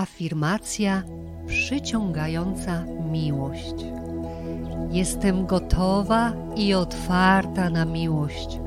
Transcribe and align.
Afirmacja 0.00 1.02
przyciągająca 1.46 2.84
miłość. 3.10 3.74
Jestem 4.90 5.46
gotowa 5.46 6.32
i 6.56 6.74
otwarta 6.74 7.70
na 7.70 7.84
miłość. 7.84 8.60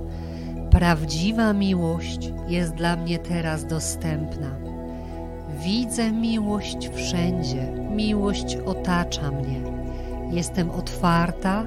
Prawdziwa 0.71 1.53
miłość 1.53 2.31
jest 2.47 2.73
dla 2.73 2.95
mnie 2.95 3.19
teraz 3.19 3.67
dostępna. 3.67 4.47
Widzę 5.63 6.11
miłość 6.11 6.89
wszędzie, 6.89 7.71
miłość 7.95 8.57
otacza 8.65 9.31
mnie. 9.31 9.61
Jestem 10.31 10.71
otwarta 10.71 11.65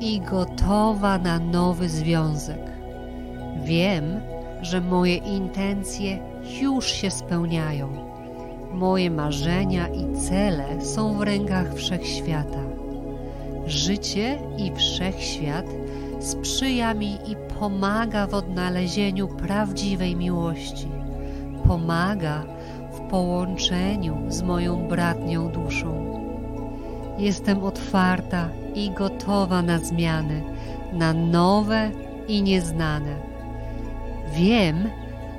i 0.00 0.20
gotowa 0.20 1.18
na 1.18 1.38
nowy 1.38 1.88
związek. 1.88 2.62
Wiem, 3.64 4.20
że 4.62 4.80
moje 4.80 5.16
intencje 5.16 6.18
już 6.62 6.86
się 6.86 7.10
spełniają. 7.10 8.15
Moje 8.76 9.10
marzenia 9.10 9.88
i 9.88 10.20
cele 10.20 10.84
są 10.84 11.18
w 11.18 11.22
rękach 11.22 11.74
wszechświata. 11.74 12.58
Życie 13.66 14.38
i 14.58 14.72
wszechświat 14.74 15.64
sprzyja 16.20 16.94
mi 16.94 17.14
i 17.14 17.36
pomaga 17.58 18.26
w 18.26 18.34
odnalezieniu 18.34 19.28
prawdziwej 19.28 20.16
miłości. 20.16 20.88
Pomaga 21.66 22.44
w 22.92 23.00
połączeniu 23.10 24.16
z 24.28 24.42
moją 24.42 24.88
bratnią 24.88 25.52
duszą. 25.52 26.20
Jestem 27.18 27.64
otwarta 27.64 28.48
i 28.74 28.90
gotowa 28.90 29.62
na 29.62 29.78
zmiany, 29.78 30.42
na 30.92 31.12
nowe 31.12 31.90
i 32.28 32.42
nieznane. 32.42 33.16
Wiem, 34.32 34.90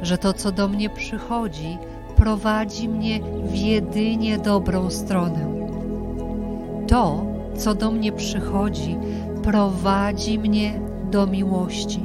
że 0.01 0.17
to, 0.17 0.33
co 0.33 0.51
do 0.51 0.67
mnie 0.67 0.89
przychodzi, 0.89 1.77
prowadzi 2.17 2.89
mnie 2.89 3.19
w 3.43 3.55
jedynie 3.55 4.37
dobrą 4.37 4.89
stronę. 4.89 5.47
To, 6.87 7.25
co 7.57 7.75
do 7.75 7.91
mnie 7.91 8.11
przychodzi, 8.11 8.97
prowadzi 9.43 10.39
mnie 10.39 10.79
do 11.11 11.27
miłości. 11.27 12.01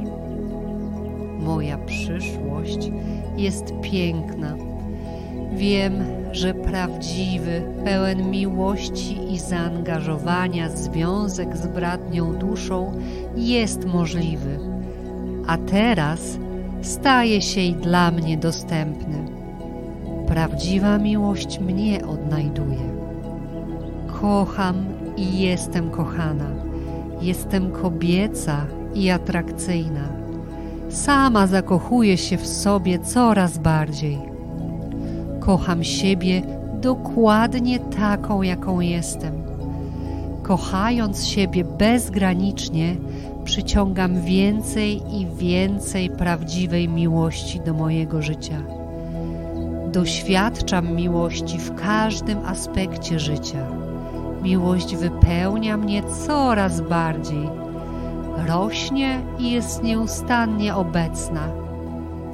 Moja 1.39 1.77
przyszłość 1.77 2.91
jest 3.37 3.73
piękna. 3.81 4.55
Wiem, 5.53 5.93
że 6.31 6.53
prawdziwy, 6.53 7.61
pełen 7.83 8.29
miłości 8.29 9.33
i 9.33 9.39
zaangażowania 9.39 10.69
związek 10.69 11.57
z 11.57 11.67
bratnią 11.67 12.33
duszą 12.33 12.91
jest 13.35 13.85
możliwy, 13.85 14.59
a 15.47 15.57
teraz 15.57 16.37
staje 16.81 17.41
się 17.41 17.61
i 17.61 17.73
dla 17.73 18.11
mnie 18.11 18.37
dostępny. 18.37 19.42
Prawdziwa 20.33 20.97
miłość 20.97 21.59
mnie 21.59 22.05
odnajduje. 22.05 22.79
Kocham 24.21 24.85
i 25.17 25.39
jestem 25.39 25.89
kochana. 25.89 26.49
Jestem 27.21 27.71
kobieca 27.71 28.65
i 28.95 29.09
atrakcyjna. 29.09 30.07
Sama 30.89 31.47
zakochuję 31.47 32.17
się 32.17 32.37
w 32.37 32.47
sobie 32.47 32.99
coraz 32.99 33.57
bardziej. 33.57 34.19
Kocham 35.39 35.83
siebie 35.83 36.41
dokładnie 36.81 37.79
taką, 37.79 38.41
jaką 38.41 38.79
jestem. 38.79 39.33
Kochając 40.43 41.25
siebie 41.25 41.63
bezgranicznie, 41.63 42.95
przyciągam 43.43 44.21
więcej 44.21 45.01
i 45.15 45.27
więcej 45.27 46.09
prawdziwej 46.09 46.89
miłości 46.89 47.59
do 47.59 47.73
mojego 47.73 48.21
życia. 48.21 48.82
Doświadczam 49.93 50.95
miłości 50.95 51.59
w 51.59 51.75
każdym 51.75 52.45
aspekcie 52.45 53.19
życia. 53.19 53.67
Miłość 54.43 54.95
wypełnia 54.95 55.77
mnie 55.77 56.03
coraz 56.03 56.81
bardziej. 56.81 57.49
Rośnie 58.47 59.19
i 59.39 59.51
jest 59.51 59.83
nieustannie 59.83 60.75
obecna. 60.75 61.47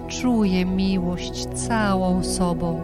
Czuję 0.08 0.66
miłość 0.66 1.46
całą 1.46 2.24
sobą. 2.24 2.81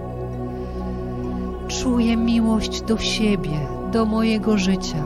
Czuję 1.68 2.18
miłość 2.18 2.81
do 2.81 2.97
siebie, 2.97 3.59
do 3.91 4.06
mojego 4.06 4.58
życia. 4.58 5.03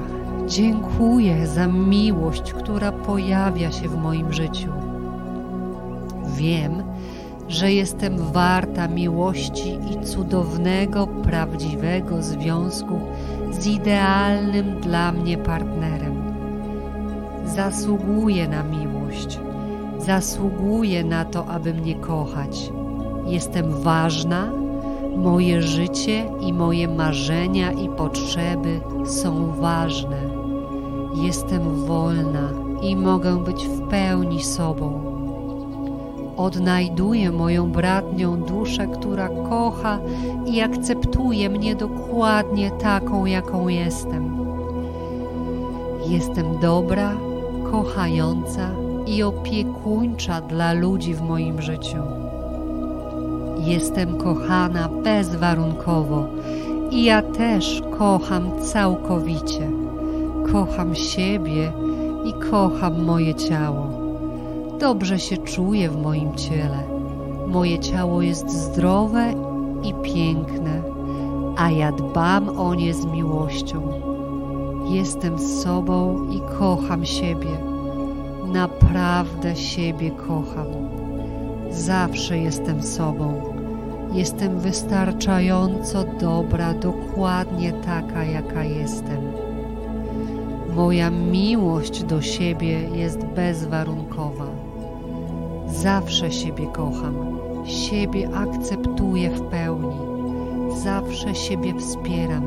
Dziękuję 0.47 1.47
za 1.47 1.68
miłość, 1.68 2.53
która 2.53 2.91
pojawia 2.91 3.72
się 3.72 3.90
w 3.90 3.97
moim 3.97 4.34
życiu. 4.34 4.69
Wiem, 6.35 6.74
że 6.75 6.99
jestem 7.72 8.18
warta 8.18 8.88
miłości 8.88 9.80
i 9.92 10.06
cudownego, 10.06 11.08
prawdziwego 11.08 12.24
związku 12.24 13.00
z 13.52 13.68
idealnym 13.68 14.82
dla 14.82 15.12
mnie 15.12 15.38
partnerem. 15.38 16.34
Zasługuję 17.46 18.48
na 18.48 18.64
miłość, 18.64 19.40
zasługuję 19.98 21.04
na 21.04 21.26
to, 21.26 21.46
aby 21.46 21.74
mnie 21.74 21.96
kochać. 21.96 22.72
Jestem 23.26 23.72
ważna, 23.72 24.52
moje 25.18 25.62
życie 25.62 26.26
i 26.42 26.54
moje 26.54 26.88
marzenia 26.88 27.72
i 27.72 27.90
potrzeby 27.90 28.80
są 29.06 29.52
ważne. 29.52 30.18
Jestem 31.16 31.86
wolna 31.86 32.50
i 32.82 32.96
mogę 32.96 33.44
być 33.44 33.68
w 33.68 33.88
pełni 33.88 34.44
sobą. 34.44 35.09
Odnajduję 36.40 37.32
moją 37.32 37.72
bratnią 37.72 38.38
duszę, 38.38 38.88
która 38.88 39.30
kocha 39.30 40.00
i 40.46 40.62
akceptuje 40.62 41.50
mnie 41.50 41.76
dokładnie 41.76 42.72
taką, 42.72 43.26
jaką 43.26 43.68
jestem. 43.68 44.38
Jestem 46.08 46.60
dobra, 46.62 47.14
kochająca 47.72 48.70
i 49.08 49.24
opiekuńcza 49.24 50.42
dla 50.42 50.74
ludzi 50.74 51.14
w 51.14 51.22
moim 51.22 51.62
życiu. 51.62 52.04
Jestem 53.66 54.18
kochana 54.18 54.90
bezwarunkowo 55.04 56.28
i 56.92 57.04
ja 57.04 57.22
też 57.22 57.82
kocham 57.98 58.62
całkowicie. 58.62 59.70
Kocham 60.52 60.96
siebie 60.96 61.72
i 62.26 62.34
kocham 62.34 63.04
moje 63.04 63.36
ciało. 63.36 63.99
Dobrze 64.79 65.19
się 65.19 65.38
czuję 65.38 65.90
w 65.90 66.01
moim 66.01 66.35
ciele. 66.35 66.84
Moje 67.47 67.79
ciało 67.79 68.22
jest 68.22 68.50
zdrowe 68.50 69.34
i 69.84 69.94
piękne, 69.94 70.81
a 71.57 71.72
ja 71.72 71.91
dbam 71.91 72.50
o 72.50 72.75
nie 72.75 72.94
z 72.94 73.06
miłością. 73.06 73.91
Jestem 74.90 75.40
sobą 75.40 76.29
i 76.29 76.41
kocham 76.59 77.06
siebie. 77.06 77.50
Naprawdę 78.47 79.56
siebie 79.56 80.12
kocham. 80.12 80.67
Zawsze 81.72 82.38
jestem 82.38 82.84
sobą. 82.84 83.53
Jestem 84.13 84.59
wystarczająco 84.59 86.03
dobra, 86.19 86.73
dokładnie 86.73 87.73
taka, 87.73 88.23
jaka 88.23 88.63
jestem. 88.63 89.22
Moja 90.75 91.09
miłość 91.09 92.03
do 92.03 92.22
siebie 92.22 92.90
jest 92.90 93.25
bezwarunkowa. 93.25 94.69
Zawsze 95.69 96.31
siebie 96.31 96.68
kocham, 96.68 97.16
siebie 97.66 98.30
akceptuję 98.35 99.30
w 99.30 99.41
pełni, 99.41 99.97
zawsze 100.84 101.35
siebie 101.35 101.74
wspieram. 101.80 102.44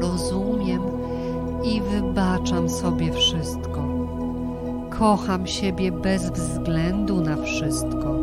Rozumiem 0.00 0.82
i 1.64 1.80
wybaczam 1.80 2.68
sobie 2.68 3.12
wszystko. 3.12 3.84
Kocham 4.98 5.46
siebie 5.46 5.92
bez 5.92 6.30
względu 6.30 7.20
na 7.20 7.36
wszystko. 7.36 8.14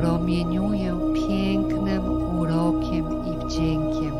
Promieniuję 0.00 0.96
pięknem, 1.28 2.02
urokiem 2.38 3.06
i 3.26 3.46
wdziękiem. 3.46 4.14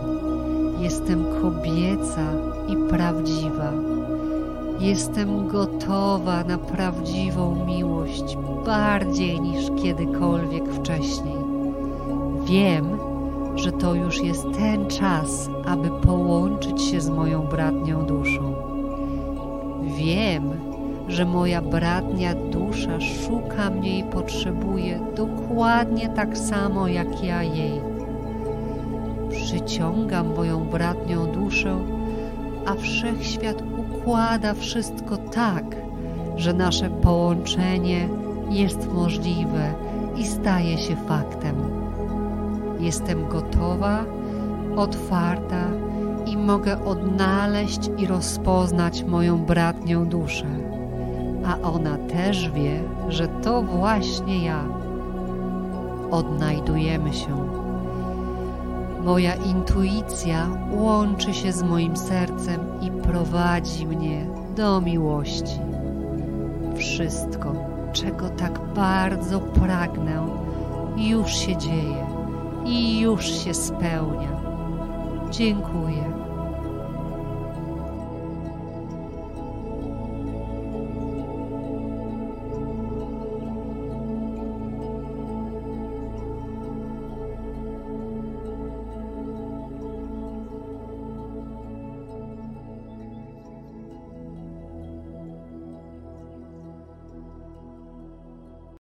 Jestem 0.80 1.24
kobieca 1.42 2.32
i 2.68 2.76
prawdziwa. 2.90 3.91
Jestem 4.82 5.48
gotowa 5.48 6.44
na 6.44 6.58
prawdziwą 6.58 7.64
miłość 7.66 8.36
bardziej 8.66 9.40
niż 9.40 9.82
kiedykolwiek 9.82 10.68
wcześniej. 10.68 11.36
Wiem, 12.44 12.98
że 13.56 13.72
to 13.72 13.94
już 13.94 14.22
jest 14.22 14.46
ten 14.58 14.86
czas, 14.86 15.50
aby 15.66 15.90
połączyć 15.90 16.82
się 16.82 17.00
z 17.00 17.10
moją 17.10 17.42
bratnią 17.42 18.06
duszą. 18.06 18.54
Wiem, 19.96 20.42
że 21.08 21.24
moja 21.24 21.62
bratnia 21.62 22.34
dusza 22.34 23.00
szuka 23.00 23.70
mnie 23.70 23.98
i 23.98 24.04
potrzebuje 24.04 25.00
dokładnie 25.16 26.08
tak 26.08 26.38
samo 26.38 26.88
jak 26.88 27.24
ja 27.24 27.42
jej. 27.42 27.80
Przyciągam 29.30 30.34
moją 30.36 30.64
bratnią 30.64 31.26
duszę, 31.26 31.76
a 32.66 32.74
wszechświat 32.74 33.62
układa 34.02 34.54
wszystko 34.54 35.16
tak, 35.16 35.64
że 36.36 36.52
nasze 36.52 36.90
połączenie 36.90 38.08
jest 38.50 38.92
możliwe 38.92 39.74
i 40.16 40.26
staje 40.26 40.78
się 40.78 40.96
faktem. 40.96 41.56
Jestem 42.80 43.28
gotowa, 43.28 44.04
otwarta 44.76 45.66
i 46.26 46.36
mogę 46.36 46.84
odnaleźć 46.84 47.90
i 47.98 48.06
rozpoznać 48.06 49.04
moją 49.04 49.44
bratnią 49.44 50.08
duszę. 50.08 50.46
A 51.46 51.68
ona 51.68 51.98
też 51.98 52.50
wie, 52.50 52.82
że 53.08 53.28
to 53.28 53.62
właśnie 53.62 54.44
ja. 54.44 54.64
Odnajdujemy 56.10 57.12
się. 57.12 57.48
Moja 59.02 59.34
intuicja 59.34 60.48
łączy 60.70 61.34
się 61.34 61.52
z 61.52 61.62
moim 61.62 61.96
sercem 61.96 62.60
i 62.80 62.90
prowadzi 62.90 63.86
mnie 63.86 64.26
do 64.56 64.80
miłości. 64.80 65.58
Wszystko, 66.76 67.54
czego 67.92 68.28
tak 68.28 68.60
bardzo 68.74 69.40
pragnę, 69.40 70.26
już 70.96 71.32
się 71.32 71.56
dzieje 71.56 72.06
i 72.64 73.00
już 73.00 73.44
się 73.44 73.54
spełnia. 73.54 74.40
Dziękuję. 75.30 76.21